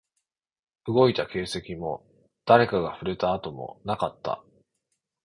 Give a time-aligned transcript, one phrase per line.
[0.87, 2.03] 動いた形跡も、
[2.45, 4.43] 誰かが触れた跡もなかった